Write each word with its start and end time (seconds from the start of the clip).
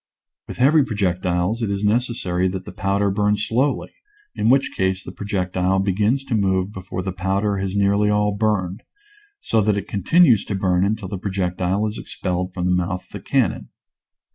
With 0.47 0.57
heavy 0.57 0.81
projectiles 0.81 1.61
it 1.61 1.69
is 1.69 1.83
necessary 1.83 2.47
that 2.47 2.65
the 2.65 2.71
powder 2.71 3.11
burn 3.11 3.37
slowly, 3.37 3.91
in 4.33 4.49
which 4.49 4.71
case 4.75 5.03
the 5.03 5.11
projectile 5.11 5.77
begins 5.77 6.23
to 6.23 6.33
move 6.33 6.73
be 6.73 6.81
fore 6.81 7.03
the 7.03 7.11
powder 7.11 7.57
has 7.57 7.75
nearly 7.75 8.09
all 8.09 8.31
burned, 8.33 8.81
so 9.41 9.61
that 9.61 9.77
it 9.77 9.87
continues 9.87 10.43
to 10.45 10.55
burn 10.55 10.83
until 10.83 11.07
the 11.07 11.19
projectile 11.19 11.85
is 11.85 11.99
ex 11.99 12.17
pelled 12.17 12.51
from 12.51 12.65
the 12.65 12.71
mouth 12.71 13.03
of 13.03 13.09
the 13.11 13.19
cannon. 13.19 13.69